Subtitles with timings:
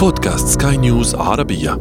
[0.00, 1.72] بودكاست سكاي نيوز عربية.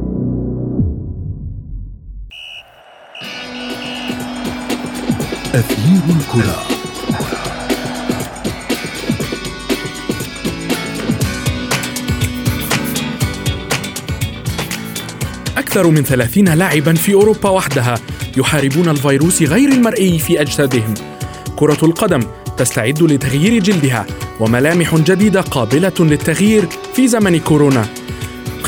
[5.55, 6.55] أثير الكرة.
[15.57, 17.95] أكثر من ثلاثين لاعبا في أوروبا وحدها
[18.37, 20.93] يحاربون الفيروس غير المرئي في أجسادهم.
[21.55, 22.21] كرة القدم
[22.57, 24.05] تستعد لتغيير جلدها
[24.39, 27.85] وملامح جديدة قابلة للتغيير في زمن كورونا.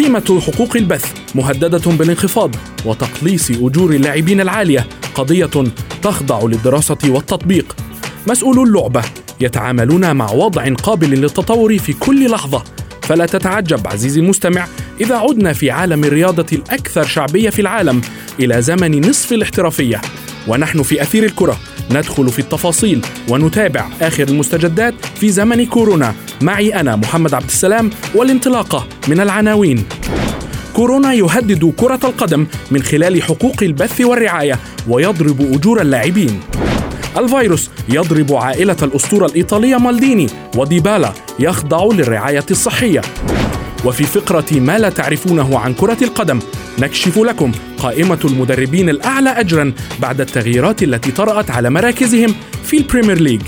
[0.02, 2.56] قيمة حقوق البث مهددة بالانخفاض
[2.86, 5.50] وتقليص أجور اللاعبين العالية قضية
[6.04, 7.76] تخضع للدراسة والتطبيق.
[8.28, 9.02] مسؤولو اللعبة
[9.42, 12.64] يتعاملون مع وضع قابل للتطور في كل لحظة.
[13.02, 14.68] فلا تتعجب عزيزي المستمع
[15.02, 18.02] إذا عدنا في عالم الرياضة الأكثر شعبية في العالم
[18.40, 20.02] إلى زمن نصف الاحترافية.
[20.48, 21.60] ونحن في أثير الكرة
[21.92, 26.16] ندخل في التفاصيل ونتابع آخر المستجدات في زمن كورونا.
[26.42, 29.86] معي أنا محمد عبد السلام والانطلاقة من العناوين.
[30.74, 36.40] كورونا يهدد كرة القدم من خلال حقوق البث والرعاية ويضرب أجور اللاعبين.
[37.18, 43.02] الفيروس يضرب عائلة الأسطورة الإيطالية مالديني وديبالا يخضع للرعاية الصحية.
[43.86, 46.40] وفي فقرة ما لا تعرفونه عن كرة القدم
[46.80, 53.42] نكشف لكم قائمة المدربين الأعلى أجرا بعد التغييرات التي طرأت على مراكزهم في البريمير ليج.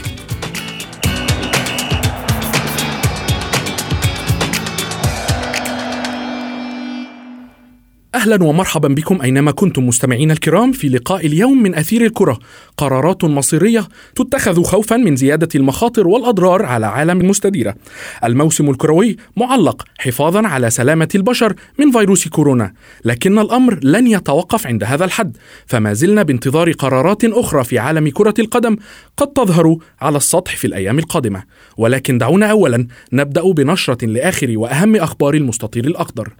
[8.23, 12.39] أهلا ومرحبا بكم أينما كنتم مستمعين الكرام في لقاء اليوم من أثير الكرة.
[12.77, 17.75] قرارات مصيرية تتخذ خوفا من زيادة المخاطر والأضرار على عالم المستديره
[18.23, 22.73] الموسم الكروي معلق حفاظا على سلامة البشر من فيروس كورونا
[23.05, 25.37] لكن الأمر لن يتوقف عند هذا الحد.
[25.65, 28.77] فما زلنا بانتظار قرارات أخرى في عالم كرة القدم
[29.17, 31.43] قد تظهر على السطح في الأيام القادمة.
[31.77, 36.33] ولكن دعونا اولا نبدأ بنشرة لآخر وأهم أخبار المستطيل الأخضر.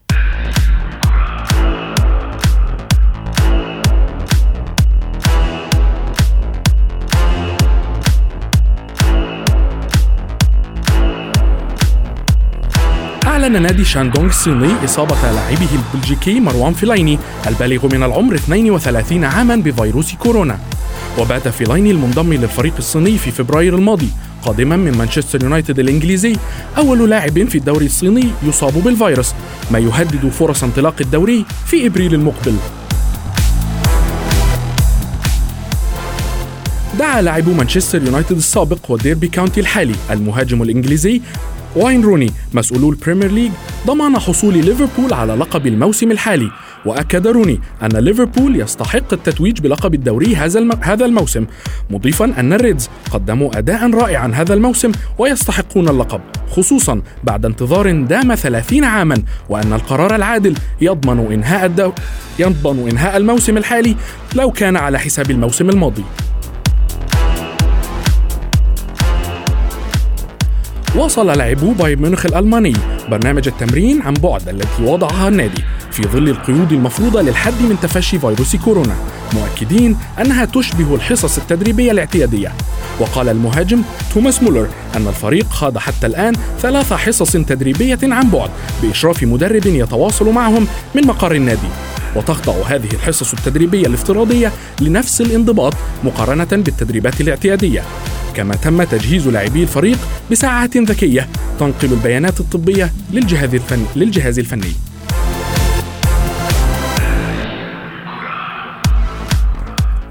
[13.44, 20.14] أعلن نادي شاندونغ الصيني إصابة لاعبه البلجيكي مروان فيلايني البالغ من العمر 32 عاما بفيروس
[20.16, 20.60] كورونا.
[21.20, 24.10] وبات فيلايني المنضم للفريق الصيني في فبراير الماضي
[24.44, 26.36] قادما من مانشستر يونايتد الإنجليزي
[26.78, 29.34] أول لاعب في الدوري الصيني يصاب بالفيروس
[29.72, 32.56] ما يهدد فرص انطلاق الدوري في إبريل المقبل.
[37.00, 41.22] دعا لاعب مانشستر يونايتد السابق وديربي كاونتي الحالي المهاجم الإنجليزي
[41.76, 43.52] واين روني مسؤولو البريمير ليج
[43.88, 46.52] ضمان حصول ليفربول على لقب الموسم الحالي.
[46.86, 50.72] وأكد روني أن ليفربول يستحق التتويج بلقب الدوري هذا الم...
[50.82, 51.46] هذا الموسم.
[51.90, 58.84] مضيفا أن الريدز قدموا اداء رائعا هذا الموسم ويستحقون اللقب خصوصا بعد انتظار دام 30
[58.84, 61.92] عاما وأن القرار العادل يضمن إنهاء الدو...
[62.40, 63.96] يضمن إنهاء الموسم الحالي
[64.36, 66.04] لو كان على حساب الموسم الماضي.
[70.96, 72.74] واصل لاعبو بايرن ميونخ الألماني.
[73.10, 75.64] برنامج التمرين عن بعد التي وضعها النادي.
[75.92, 78.96] في ظل القيود المفروضة للحد من تفشي فيروس كورونا.
[79.34, 82.52] مؤكدين أنها تشبه الحصص التدريبية الاعتيادية.
[83.00, 83.82] وقال المهاجم
[84.14, 88.50] توماس مولر أن الفريق خاض حتى الآن ثلاث حصص تدريبية عن بعد
[88.84, 91.70] بإشراف مدرب يتواصل معهم من مقر النادي.
[92.16, 95.74] وتخضع هذه الحصص التدريبية الافتراضية لنفس الانضباط
[96.04, 97.84] مقارنة بالتدريبات الاعتيادية.
[98.36, 99.98] كما تم تجهيز لاعبي الفريق
[100.32, 101.28] بساعات ذكية
[101.60, 104.93] تنقل البيانات الطبية للجهاز الفني, للجهاز الفني.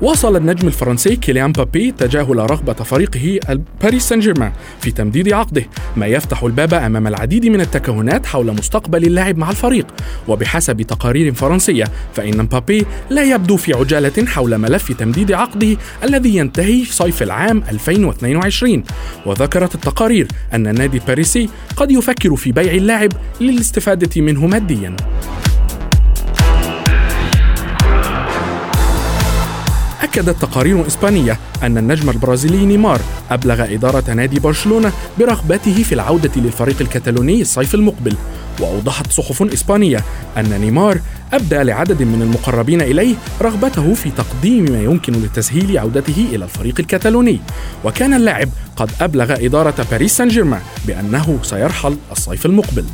[0.02, 3.38] واصل النجم الفرنسي كيليان بابي تجاهل رغبة فريقه
[3.82, 5.64] باريس سان جيرمان في تمديد عقده
[5.96, 9.86] ما يفتح الباب أمام العديد من التكهنات حول مستقبل اللاعب مع الفريق.
[10.28, 16.84] وبحسب تقارير فرنسية فإن مبابي لا يبدو في عجالة حول ملف تمديد عقده الذي ينتهي
[16.84, 18.82] صيف العام 2022
[19.26, 24.96] وذكرت التقارير أن النادي الباريسي قد يفكر في بيع اللاعب للاستفادة منه مادياً.
[30.12, 33.00] أكدت تقارير إسبانية أن النجم البرازيلي نيمار
[33.30, 38.16] أبلغ إدارة نادي برشلونة برغبته في العودة للفريق الكتالوني الصيف المقبل.
[38.60, 40.04] وأوضحت صحف إسبانية
[40.36, 41.00] أن نيمار
[41.32, 47.40] أبدى لعدد من المقربين إليه رغبته في تقديم ما يمكن لتسهيل عودته إلى الفريق الكتالوني.
[47.84, 52.84] وكان اللاعب قد أبلغ إدارة باريس سان جيرمان بأنه سيرحل الصيف المقبل.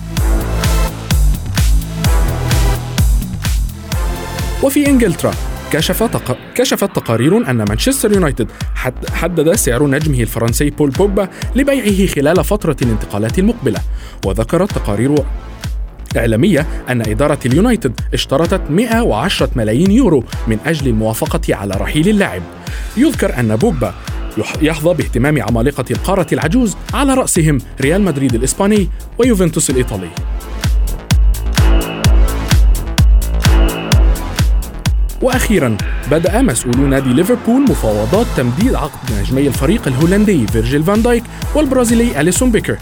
[4.63, 5.35] وفي إنجلترا
[5.73, 6.37] كشف تق...
[6.55, 9.11] كشفت تقارير أن مانشستر يونايتد حد...
[9.11, 13.81] حدد سعر نجمه الفرنسي بول بوجبا لبيعه خلال فترة الانتقالات المقبلة.
[14.27, 15.15] وذكرت تقارير
[16.17, 22.43] إعلامية أن إدارة اليونايتد اشترطت 110 ملايين يورو من أجل الموافقة على رحيل اللاعب.
[22.97, 23.95] يذكر أن بوجبا
[24.63, 28.89] يحظى باهتمام عمالقة القارة العجوز على رأسهم ريال مدريد الإسباني
[29.19, 30.09] ويوفنتوس الإيطالي.
[35.23, 35.77] وأخيرا
[36.11, 41.25] بدأ مسؤولو نادي ليفربول مفاوضات تمديد عقد نجمي الفريق الهولندي فيرجيل فان دايك
[41.55, 42.79] والبرازيلي أليسون بيكر.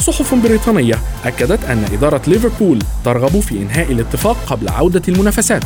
[0.00, 0.94] صحف بريطانية
[1.24, 5.64] أكدت أن إدارة ليفربول ترغب في إنهاء الاتفاق قبل عودة المنافسات.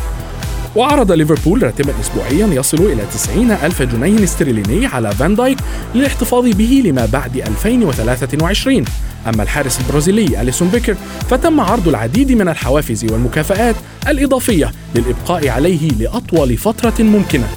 [0.76, 5.58] وعرض ليفربول راتبا أسبوعيا يصل إلى 90 ألف جنيه استرليني على فان دايك
[5.94, 8.84] للاحتفاظ به لما بعد 2023
[9.26, 10.96] أما الحارس البرازيلي أليسون بيكر
[11.30, 13.76] فتم عرض العديد من الحوافز والمكافآت
[14.08, 17.48] الإضافية للإبقاء عليه لأطول فترة ممكنة.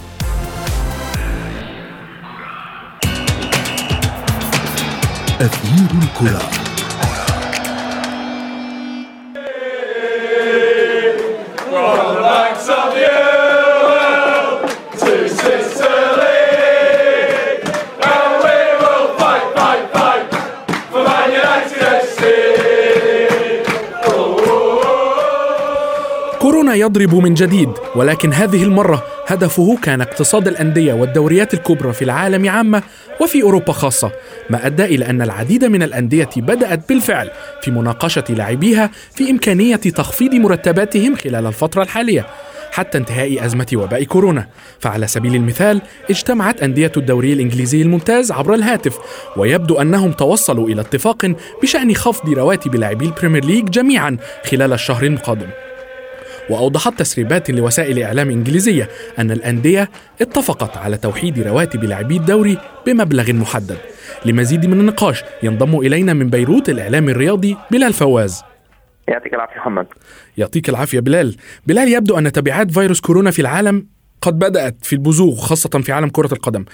[5.41, 6.64] أثير الكرة.
[26.75, 32.83] يضرب من جديد ولكن هذه المرة هدفه كان اقتصاد الأندية والدوريات الكبرى في العالم عامة
[33.21, 34.11] وفي أوروبا خاصة
[34.49, 37.29] ما أدى إلى أن العديد من الأندية بدأت بالفعل
[37.61, 42.25] في مناقشة لاعبيها في إمكانية تخفيض مرتباتهم خلال الفترة الحالية
[42.71, 44.47] حتى انتهاء أزمة وباء كورونا.
[44.79, 48.97] فعلى سبيل المثال اجتمعت أندية الدوري الإنجليزي الممتاز عبر الهاتف
[49.37, 54.17] ويبدو أنهم توصلوا إلى اتفاق بشأن خفض رواتب لاعبي البريمير ليج جميعا
[54.51, 55.47] خلال الشهر القادم.
[56.49, 58.89] وأوضحت تسريبات لوسائل إعلام إنجليزية
[59.19, 59.89] أن الأندية
[60.21, 63.77] اتفقت على توحيد رواتب لاعبي الدوري بمبلغ محدد.
[64.25, 68.43] لمزيد من النقاش ينضم إلينا من بيروت الإعلام الرياضي بلال فواز.
[69.07, 69.87] يعطيك العافية محمد.
[70.37, 71.35] يعطيك العافية بلال.
[71.67, 73.87] بلال يبدو أن تبعات فيروس كورونا في العالم
[74.21, 76.65] قد بدأت في البزوغ خاصة في عالم كرة القدم.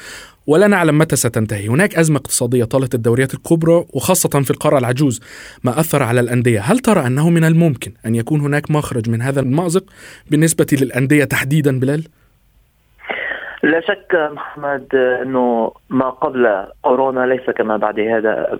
[0.47, 1.67] ولا نعلم متى ستنتهي.
[1.67, 5.21] هناك أزمة اقتصادية طالت الدوريات الكبرى وخاصة في القارة العجوز
[5.63, 6.59] ما أثر على الأندية.
[6.59, 9.83] هل ترى أنه من الممكن أن يكون هناك مخرج من هذا المأزق
[10.31, 12.03] بالنسبة للأندية تحديدا بلال؟
[13.63, 18.59] لا شك محمد أنه ما قبل كورونا ليس كما بعد هذا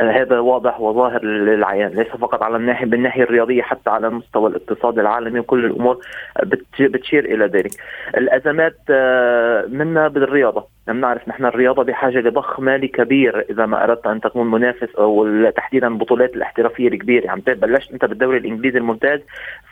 [0.00, 1.90] هذا واضح وظاهر للعيان.
[1.90, 5.98] ليس فقط على الناحية بالناحية الرياضية حتى على مستوى الاقتصاد العالمي وكل الأمور
[6.80, 7.70] بتشير إلى ذلك.
[8.16, 8.78] الأزمات
[9.72, 10.77] منا بالرياضة.
[10.88, 15.26] لم نعرف نحن الرياضة بحاجة لضخ مالي كبير إذا ما أردت أن تكون منافس أو
[15.50, 17.30] تحديدا البطولات الاحترافية الكبيرة.
[17.30, 19.20] عم بلشت أنت بالدوري الإنجليزي الممتاز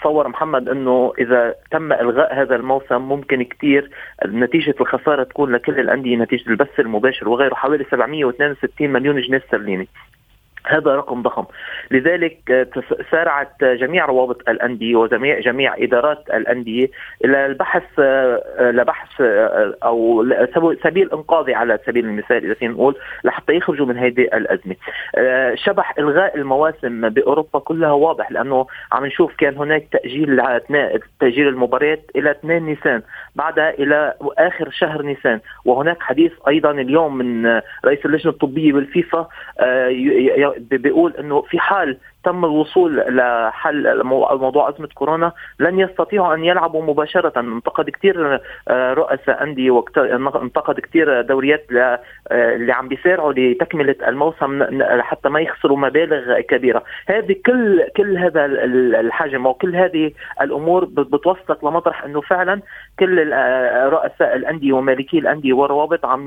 [0.00, 3.90] تصور محمد إنه إذا تم إلغاء هذا الموسم ممكن كثير
[4.26, 9.88] نتيجة الخسارة تكون لكل الأندية نتيجة البث المباشر وغيره حوالي 762 مليون جنيه استرليني.
[10.66, 11.44] هذا رقم ضخم.
[11.90, 12.66] لذلك آه،
[13.10, 16.88] سارعت جميع روابط الأندية وجميع جميع إدارات الأندية
[17.24, 19.20] إلى البحث آه، آه، لبحث
[19.84, 20.24] أو
[20.84, 24.76] سبيل إنقاذي على سبيل المثال إذا فينا نقول لحتى يخرجوا من هذه الأزمة.
[25.54, 30.42] شبح إلغاء المواسم بأوروبا كلها واضح لأنه عم نشوف كان هناك تأجيل
[31.20, 33.02] تأجيل المباريات إلى 2 نيسان
[33.36, 35.40] بعدها إلى آخر شهر نيسان.
[35.64, 39.28] وهناك حديث أيضا اليوم من رئيس اللجنة الطبية بالفيفا
[40.58, 47.40] بيقول إنه في حال تم الوصول لحل موضوع أزمة كورونا لن يستطيعوا أن يلعبوا مباشرة
[47.40, 49.84] انتقد كثير آه، رؤساء أندية
[50.42, 54.62] انتقد كثير دوريات آه، اللي عم بيسارعوا لتكملة الموسم
[55.00, 58.44] حتى ما يخسروا مبالغ كبيرة هذه كل كل هذا
[59.00, 62.60] الحجم وكل هذه الأمور بتوصلك لمطرح إنه فعلا
[62.98, 66.26] كل آه، رؤساء الأندية ومالكي الأندية والروابط عم.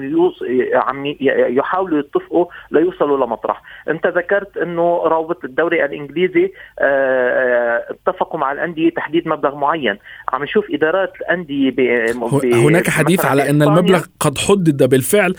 [0.74, 1.16] عم
[1.58, 8.90] يحاولوا يتفقوا ليوصلوا لمطرح انت ذكرت إنه رابط الدوري الإنجليزي آه، آه، اتفقوا مع الأندية
[8.90, 9.98] تحديد مبلغ معين.
[10.34, 11.72] عم نشوف إدارات الأندية
[12.68, 15.36] هناك حديث على إن المبلغ قد حدد بالفعل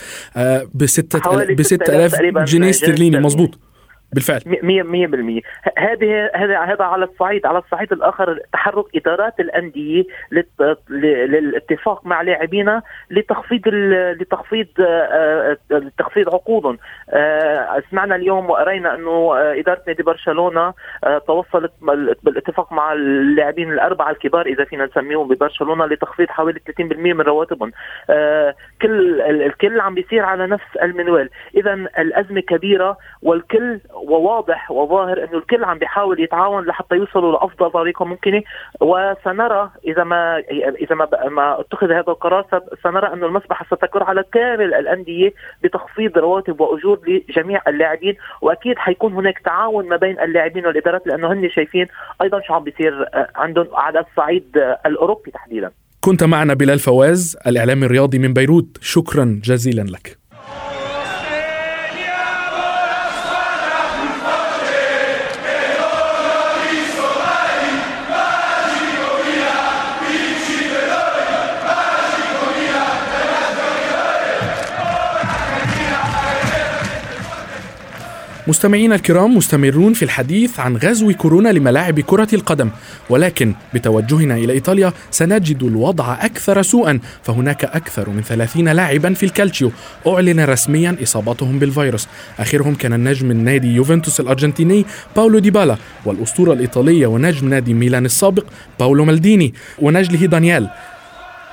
[0.74, 2.14] ب 6000
[2.44, 3.16] جنيه استرليني.
[3.20, 3.69] مظبوط.
[4.12, 4.40] بالفعل.
[4.40, 5.42] 100%
[5.78, 10.04] هذه هذا هذا على الصعيد على الصعيد الآخر تحرك إدارات الأندية
[10.90, 13.68] للاتفاق مع لاعبينا لتخفيض
[14.20, 16.78] لتخفيض آه، آه، تخفيض عقودهم.
[17.10, 20.74] آه، سمعنا اليوم وقرينا أنه إدارة نادي برشلونة
[21.26, 21.72] توصلت
[22.22, 27.72] بالاتفاق مع اللاعبين الأربعة الكبار إذا فينا نسميهم ببرشلونة لتخفيض حوالي 30% من رواتبهم.
[28.82, 31.30] كل الكل عم بيصير على نفس المنوال.
[31.54, 38.04] اذا الأزمة كبيرة والكل وواضح وظاهر إنه الكل عم بيحاول يتعاون لحتى يوصلوا لأفضل طريقة
[38.04, 38.42] ممكنة.
[38.80, 40.38] وسنرى إذا ما
[40.80, 42.46] إذا ما ما اتخذ هذا القرار
[42.82, 48.16] سنرى إنه المسبحة ستكون على كامل الأندية بتخفيض رواتب وأجور لجميع اللاعبين.
[48.42, 51.86] وأكيد حيكون هناك تعاون ما بين اللاعبين والإدارات لأنه هن شايفين
[52.22, 55.70] أيضا شو عم بيصير عندهم على الصعيد الأوروبي تحديدا.
[56.00, 58.78] كنت معنا بلال فواز الإعلامي الرياضي من بيروت.
[58.80, 60.19] شكرا جزيلا لك.
[78.46, 82.70] مستمعينا الكرام مستمرون في الحديث عن غزو كورونا لملاعب كرة القدم.
[83.10, 87.00] ولكن بتوجهنا إلى إيطاليا سنجد الوضع أكثر سوءا.
[87.22, 89.72] فهناك أكثر من 30 لاعبا في الكالتشيو.
[90.06, 92.08] أعلن رسميا إصابتهم بالفيروس.
[92.38, 94.84] آخرهم كان النجم النادي يوفنتوس الأرجنتيني
[95.16, 98.44] باولو ديبالا والأسطورة الإيطالية ونجم نادي ميلان السابق
[98.80, 100.68] باولو مالديني ونجله دانيال.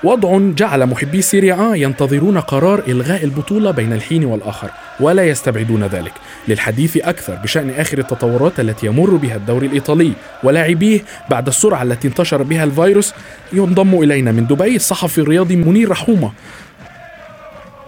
[0.03, 6.11] وضع جعل محبي سيريا آ ينتظرون قرار إلغاء البطولة بين الحين والآخر ولا يستبعدون ذلك
[6.47, 10.11] للحديث أكثر بشأن آخر التطورات التي يمر بها الدوري الإيطالي
[10.43, 10.99] ولاعبيه
[11.29, 13.13] بعد السرعة التي انتشر بها الفيروس
[13.53, 16.31] ينضم إلينا من دبي الصحفي الرياضي منير رحومة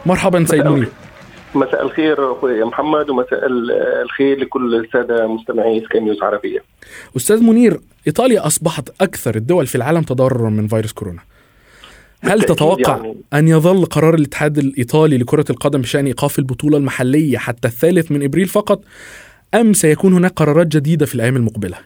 [0.06, 0.90] مرحبا سيد منير
[1.56, 3.40] مساء الخير أخوي محمد ومساء
[4.04, 6.64] الخير لكل السادة مستمعي سكاي نيوز عربية.
[7.18, 11.20] أستاذ منير إيطاليا أصبحت أكثر الدول في العالم تضررا من فيروس كورونا.
[12.24, 17.68] هل تتوقع يعني أن يظل قرار الاتحاد الإيطالي لكرة القدم بشأن إيقاف البطولة المحلية حتى
[17.68, 18.82] الثالث من إبريل فقط
[19.54, 21.78] أم سيكون هناك قرارات جديدة في الأيام المقبلة؟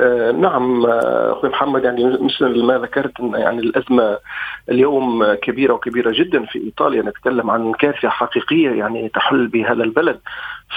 [0.00, 4.18] آه نعم آه، أخوي محمد يعني مثل ما ذكرت إن يعني الأزمة
[4.68, 10.20] اليوم كبيرة وكبيرة جدا في إيطاليا نتكلم عن كارثة حقيقية يعني تحل بهذا البلد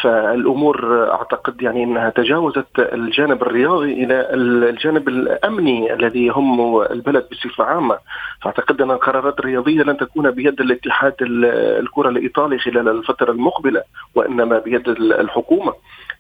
[0.02, 7.98] فالأمور أعتقد يعني إنها تجاوزت الجانب الرياضي إلى الجانب الأمني الذي يهم البلد بصفة عامة.
[8.42, 13.84] فأعتقد أن القرارات الرياضية لن تكون بيد الاتحاد الكرة الإيطالي خلال الفترة المقبلة
[14.16, 15.74] وإنما بيد الحكومة.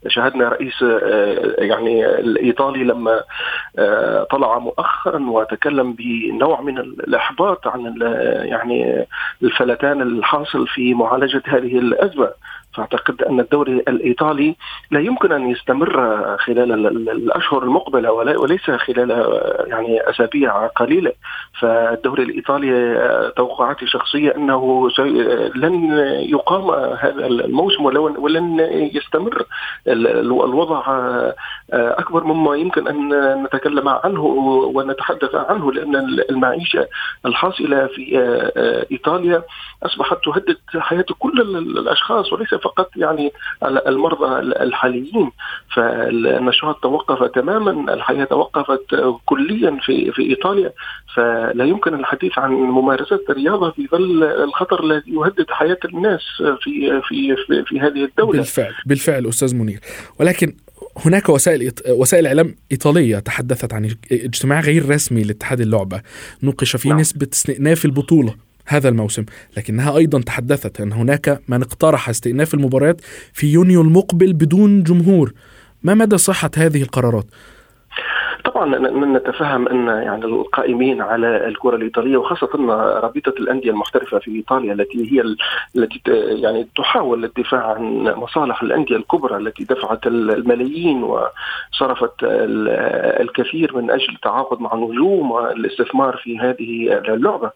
[0.07, 0.81] شاهدنا رئيس
[1.57, 3.21] يعني الإيطالي لما
[4.31, 7.95] طلع مؤخرا وتكلم بنوع من الإحباط عن
[8.43, 9.05] يعني
[9.43, 12.29] الفلتان الحاصل في معالجة هذه الأزمة.
[12.73, 14.55] فاعتقد أن الدوري الإيطالي
[14.91, 15.91] لا يمكن أن يستمر
[16.38, 19.09] خلال الأشهر المقبلة وليس خلال
[19.67, 21.11] يعني أسابيع قليلة.
[21.59, 24.89] فالدوري الإيطالي توقعاتي الشخصية أنه
[25.55, 25.91] لن
[26.29, 28.59] يقام هذا الموسم ولن
[28.93, 29.43] يستمر
[29.88, 30.83] الوضع
[31.73, 34.23] أكبر مما يمكن أن نتكلم عنه
[34.73, 35.95] ونتحدث عنه لأن
[36.29, 36.88] المعيشة
[37.25, 38.19] الحاصلة في
[38.91, 39.43] إيطاليا
[39.83, 43.31] أصبحت تهدد حياة كل الأشخاص وليس فقط يعني
[43.63, 45.31] المرضى الحاليين.
[45.75, 48.85] فالنشاط توقف تماما الحياة توقفت
[49.25, 50.73] كليا في في إيطاليا.
[51.15, 56.21] فلا يمكن الحديث عن ممارسة الرياضة في ظل الخطر الذي يهدد حياة الناس
[56.61, 58.37] في في في, في هذه الدولة.
[58.37, 59.79] بالفعل بالفعل أستاذ منير.
[60.19, 60.53] ولكن
[61.05, 66.01] هناك وسائل وسائل إعلام إيطالية تحدثت عن اجتماع غير رسمي لاتحاد اللعبة.
[66.43, 66.99] نوقش فيه نعم.
[66.99, 68.35] نسبة استئناف البطولة.
[68.69, 69.25] هذا الموسم.
[69.57, 73.01] لكنها أيضا تحدثت أن هناك من اقترح استئناف المباريات
[73.33, 75.33] في يونيو المقبل بدون جمهور.
[75.83, 77.25] ما مدى صحة هذه القرارات؟
[78.45, 78.77] طبعا
[79.17, 82.49] نتفهم أن يعني القائمين على الكرة الإيطالية وخاصة
[82.99, 85.35] رابطة الأندية المحترفة في إيطاليا التي هي
[85.75, 86.01] التي
[86.41, 94.61] يعني تحاول الدفاع عن مصالح الأندية الكبرى التي دفعت الملايين وصرفت الكثير من أجل التعاقد
[94.61, 97.51] مع النجوم والاستثمار في هذه اللعبة.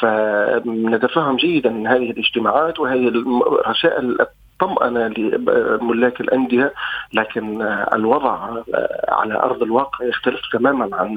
[0.00, 4.16] فنتفهم جيدا هذه الاجتماعات وهذه الرسائل
[4.64, 6.72] طمأنة لملاك الأندية
[7.12, 8.62] لكن الوضع
[9.08, 11.14] على أرض الواقع يختلف تماما عن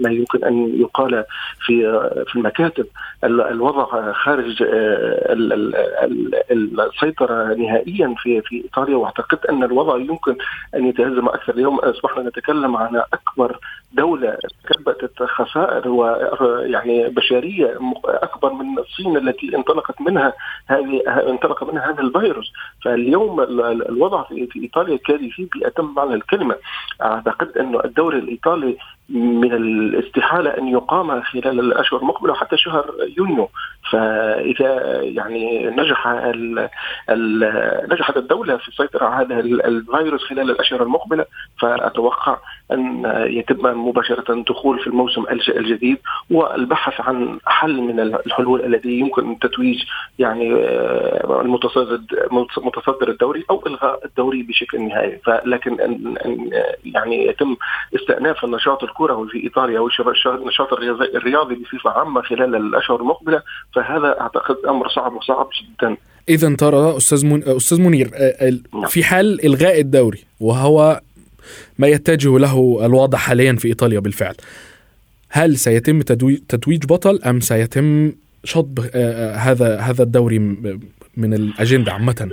[0.00, 1.24] ما يمكن أن يقال
[1.60, 2.86] في في المكاتب.
[3.24, 4.64] الوضع خارج
[6.50, 10.36] السيطرة نهائيا في في إيطاليا وأعتقد أن الوضع يمكن
[10.74, 11.78] أن يتهزم أكثر اليوم.
[11.78, 13.58] أصبحنا نتكلم عن أكبر
[13.92, 14.36] دولة
[14.68, 20.32] كبتت خسائر ويعني بشرية أكبر من الصين التي انطلقت منها
[20.66, 22.52] هذه انطلق منها هذا الفيروس.
[22.82, 26.56] فاليوم الوضع في إيطاليا كارثي باتم معنى الكلمة.
[27.02, 28.76] أعتقد انه الدوري الإيطالي
[29.08, 33.48] من الاستحالة أن يقام خلال الأشهر المقبلة حتى شهر يونيو.
[33.90, 36.68] فإذا يعني نجح ال
[37.10, 41.24] ال نجحت الدولة في السيطره على هذا الفيروس خلال الأشهر المقبلة
[41.60, 42.36] فأتوقع
[42.72, 45.98] أن يتم مباشرة الدخول في الموسم الجديد
[46.30, 49.82] والبحث عن حل من الحلول الذي يمكن تتويج
[50.18, 50.54] يعني
[51.24, 52.00] المتصدر
[52.58, 55.18] متصدر الدوري أو إلغاء الدوري بشكل نهائي.
[55.24, 55.76] فلكن
[56.84, 57.56] يعني يتم
[57.94, 60.72] استئناف النشاط الكروي في إيطاليا والنشاط
[61.14, 63.42] الرياضي بصفة عامة خلال الأشهر المقبلة
[63.74, 65.96] فهذا أعتقد أمر صعب وصعب جدا
[66.28, 67.42] اذا ترى أستاذ من...
[67.48, 68.10] أستاذ منير
[68.74, 68.86] نعم.
[68.86, 71.00] في حال إلغاء الدوري وهو
[71.78, 74.34] ما يتجه له الوضع حاليا في إيطاليا بالفعل
[75.28, 76.00] هل سيتم
[76.48, 78.12] تتويج بطل أم سيتم
[78.44, 78.78] شطب
[79.34, 80.38] هذا هذا الدوري
[81.16, 82.30] من الأجندة عامة؟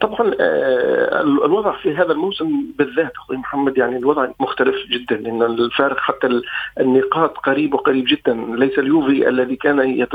[0.00, 5.98] طبعا آه، الوضع في هذا الموسم بالذات أخوي محمد يعني الوضع مختلف جدا لأن الفارق
[5.98, 6.42] حتى
[6.80, 8.34] النقاط قريب وقريب جدا.
[8.48, 10.06] ليس اليوفي الذي كان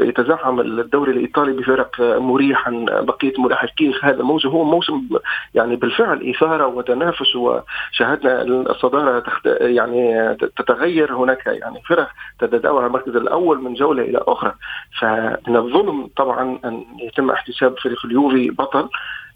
[0.00, 5.08] يتزعم الدوري الإيطالي بفرق مريحا بقية ملاحقين هذا الموسم هو موسم
[5.54, 9.46] يعني بالفعل إثارة وتنافس وشاهدنا الصدارة تخت...
[9.46, 11.14] يعني تتغير.
[11.14, 12.08] هناك يعني فرق
[12.38, 14.54] تتداول المركز الأول من جولة إلى أخرى.
[15.00, 18.88] فمن الظلم طبعا أن يتم احتساب فريق اليوفي بطل.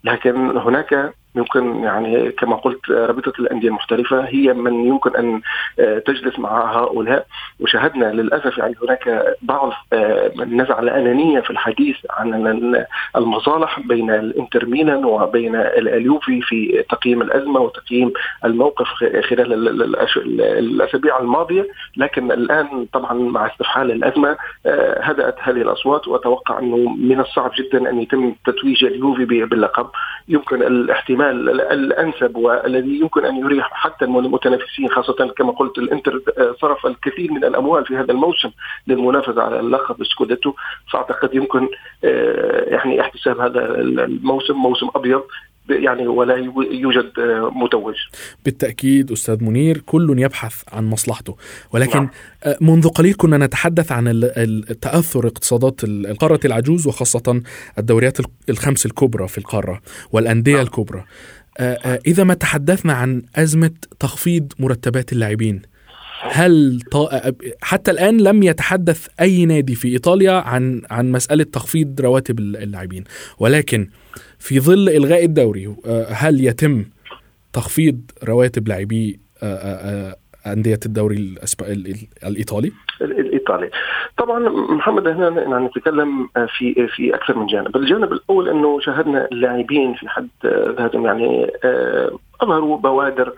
[0.05, 5.41] لكن هناك يمكن يعني كما قلت رابطة الأندية المحترفة هي من يمكن أن
[5.79, 7.27] آه، تجلس مع هؤلاء.
[7.61, 12.85] وشاهدنا للأسف يعني هناك بعض آه، النزعه الأنانية في الحديث عن
[13.17, 18.13] المصالح بين الإنتر ميلان وبين اليوفي في تقييم الأزمة وتقييم
[18.45, 18.87] الموقف
[19.29, 19.69] خلال
[20.41, 21.67] الأسابيع الماضية.
[21.97, 26.09] لكن الآن طبعا مع استفحال الأزمة آه، هدأت هذه الأصوات.
[26.09, 29.87] وأتوقع أنه من الصعب جدا أن يتم تتويج اليوفي باللقب.
[30.29, 36.21] يمكن الاحتمال الأنسب والذي يمكن أن يريح حتى المتنافسين خاصة كما قلت الإنتر
[36.61, 38.51] صرف الكثير من الأموال في هذا الموسم
[38.87, 40.53] للمنافسة على اللقب سكوديتو.
[40.93, 41.69] فأعتقد يمكن
[42.05, 45.23] آه، يعني احتساب هذا الموسم موسم أبيض
[45.71, 46.37] يعني ولا
[46.71, 47.13] يوجد
[47.53, 47.95] متوج
[48.45, 51.37] بالتأكيد أستاذ منير كل يبحث عن مصلحته
[51.73, 52.11] ولكن نعم.
[52.45, 54.05] آه، منذ قليل كنا نتحدث عن
[54.37, 57.43] التأثر اقتصادات القارة العجوز وخاصة
[57.79, 59.81] الدوريات الخمس الكبرى في القارة
[60.13, 60.63] والأندية نعم.
[60.63, 61.05] الكبرى
[61.59, 63.71] آه، آه، إذا ما تحدثنا عن أزمة
[64.01, 65.63] تخفيض مرتبات اللاعبين
[66.21, 66.81] هل
[67.63, 73.05] حتى الآن لم يتحدث أي نادي في إيطاليا عن عن مسألة تخفيض رواتب اللاعبين.
[73.39, 73.89] ولكن
[74.39, 76.85] في ظل إلغاء الدوري آه، هل يتم
[77.53, 81.35] تخفيض رواتب لاعبي آه، آه، أندية الدوري
[82.23, 83.71] الإيطالي؟ الإيطالي.
[84.19, 87.77] طبعا محمد هنا نتكلم في في أكثر من جانب.
[87.77, 90.29] الجانب الأول أنه شاهدنا اللاعبين في حد
[90.79, 91.51] ذاتهم يعني
[92.41, 93.33] أظهروا بوادر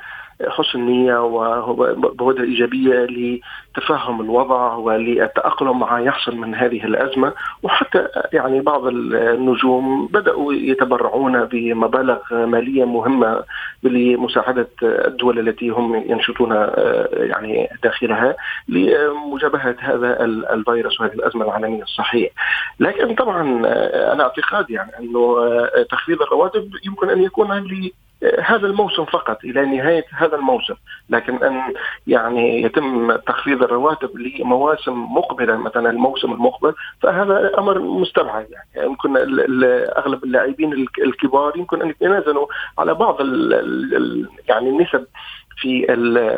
[0.49, 7.33] حسن نية وبوادر إيجابية لتفهم الوضع وللتأقلم مع يحصل من هذه الأزمة.
[7.63, 13.45] وحتى يعني بعض النجوم بدأوا يتبرعون بمبالغ مالية مهمة
[13.83, 16.53] لمساعدة الدول التي هم ينشطون
[17.13, 18.37] يعني داخلها
[18.69, 22.29] لمجابهة هذا الفيروس وهذه الأزمة العالمية الصحية.
[22.81, 23.43] لكن طبعا
[24.13, 25.37] أنا اعتقادي يعني أنه
[25.91, 27.51] تخفيض الرواتب يمكن أن يكون
[28.45, 30.75] هذا الموسم فقط إلى نهاية هذا الموسم،
[31.11, 31.75] لكن أن
[32.07, 38.47] يعني يتم تخفيض الرواتب لمواسم مقبلة مثلا الموسم المقبل فهذا أمر مستبعد.
[38.51, 39.17] يعني يمكن
[39.97, 42.47] أغلب اللاعبين الكبار يمكن أن يتنازلوا
[42.79, 43.21] على بعض
[44.49, 45.07] يعني النسب
[45.61, 45.87] في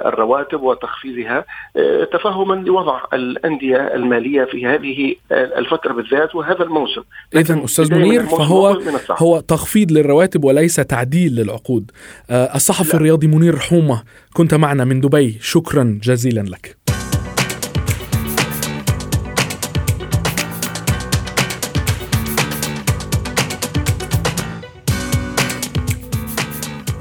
[0.09, 1.45] الرواتب وتخفيضها
[1.77, 7.03] آه، تفهما لوضع الأندية المالية في هذه الفترة بالذات وهذا الموسم.
[7.35, 8.81] اذا أستاذ منير فهو
[9.11, 11.91] هو تخفيض للرواتب وليس تعديل للعقود.
[12.31, 12.95] آه، الصحفي.
[12.95, 14.03] الرياضي منير حومة
[14.35, 15.39] كنت معنا من دبي.
[15.41, 16.77] شكرا جزيلا لك.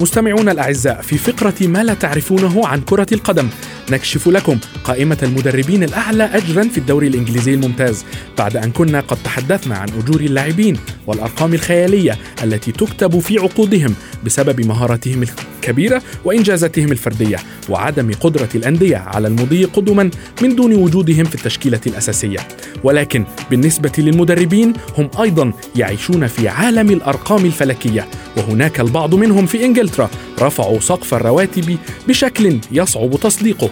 [0.02, 3.48] مستمعونا الأعزاء في فقرة ما لا تعرفونه عن كرة القدم
[3.90, 8.04] نكشف لكم قائمة المدربين الأعلى أجرا في الدوري الإنجليزي الممتاز
[8.38, 10.76] بعد أن كنا قد تحدثنا عن أجور اللاعبين.
[11.06, 15.24] والأرقام الخيالية التي تكتب في عقودهم بسبب مهاراتهم
[15.62, 17.36] الكبيرة وإنجازاتهم الفردية
[17.68, 20.10] وعدم قدرة الأندية على المضي قدما
[20.42, 22.38] من دون وجودهم في التشكيلة الأساسية.
[22.84, 30.10] ولكن بالنسبة للمدربين هم أيضا يعيشون في عالم الأرقام الفلكية وهناك البعض منهم في إنجلترا
[30.40, 33.70] رفعوا سقف الرواتب بشكل يصعب تصديقه.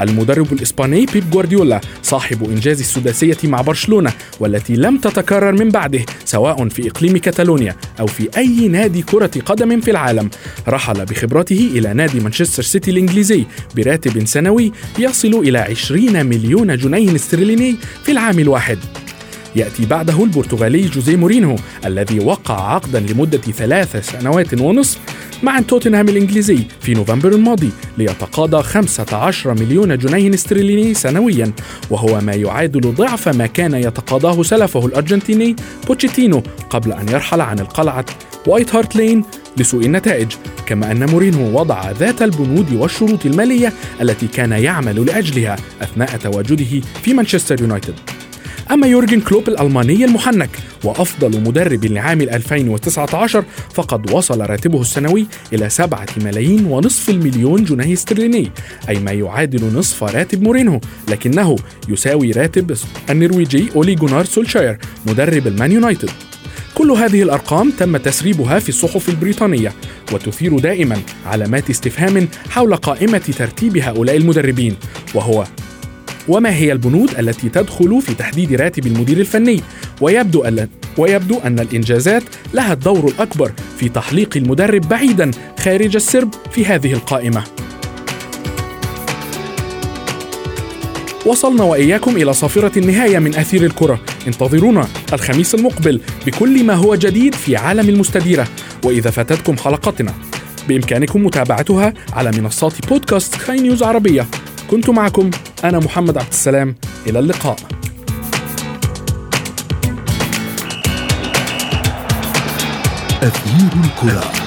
[0.00, 6.68] المدرب الإسباني بيب جوارديولا صاحب إنجاز السداسية مع برشلونة والتي لم تتكرر من بعده سواء
[6.68, 10.30] في إقليم كتالونيا أو في أي نادي كرة قدم في العالم.
[10.68, 13.44] رحل بخبرته إلى نادي مانشستر سيتي الإنجليزي
[13.76, 18.78] براتب سنوي يصل إلى 20 مليون جنيه استرليني في العام الواحد.
[19.56, 24.98] يأتي بعده البرتغالي جوزيه مورينو الذي وقع عقدا لمدة ثلاث سنوات ونصف
[25.42, 31.52] مع توتنهام الإنجليزي في نوفمبر الماضي ليتقاضى 15 مليون جنيه استرليني سنويا
[31.90, 38.04] وهو ما يعادل ضعف ما كان يتقاضاه سلفه الأرجنتيني بوتشيتينو قبل أن يرحل عن القلعة
[38.46, 39.24] وايت هارت لين
[39.56, 40.32] لسوء النتائج.
[40.66, 47.14] كما أن مورينهو وضع ذات البنود والشروط المالية التي كان يعمل لأجلها أثناء تواجده في
[47.14, 47.94] مانشستر يونايتد.
[48.72, 50.50] أما يورجن كلوب الألماني المحنك
[50.84, 58.50] وأفضل مدرب لعام 2019 فقد وصل راتبه السنوي إلى 7 ملايين ونصف المليون جنيه استرليني
[58.88, 61.56] أي ما يعادل نصف راتب مورينهو لكنه
[61.88, 62.76] يساوي راتب
[63.10, 66.10] النرويجي أولي جونار سولشاير مدرب المان يونايتد.
[66.74, 69.72] كل هذه الأرقام تم تسريبها في الصحف البريطانية
[70.12, 74.76] وتثير دائما علامات استفهام حول قائمة ترتيب هؤلاء المدربين
[75.14, 75.44] وهو
[76.28, 79.60] وما هي البنود التي تدخل في تحديد راتب المدير الفني؟
[80.00, 82.22] ويبدو أن ويبدو أن الإنجازات
[82.54, 87.44] لها الدور الأكبر في تحليق المدرب بعيدا خارج السرب في هذه القائمة.
[91.26, 94.00] وصلنا وإياكم إلى صافرة النهاية من أثير الكرة.
[94.26, 98.48] انتظرونا الخميس المقبل بكل ما هو جديد في عالم المستديرة.
[98.84, 100.14] وإذا فاتتكم حلقتنا
[100.68, 104.26] بإمكانكم متابعتها على منصات بودكاست سكاي نيوز عربية.
[104.70, 105.30] كنت معكم
[105.64, 106.76] أنا محمد عبد السلام.
[107.06, 107.56] إلى اللقاء.
[113.22, 114.41] أثير الكرة.